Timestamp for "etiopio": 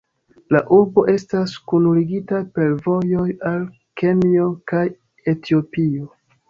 5.37-6.15